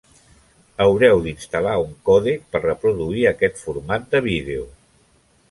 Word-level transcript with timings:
Haureu 0.85 1.19
d'instal·lar 1.25 1.75
un 1.81 1.91
còdec 2.09 2.47
per 2.55 2.63
reproduir 2.65 3.27
aquest 3.33 3.63
format 3.67 4.09
de 4.17 4.25
vídeo. 4.31 4.67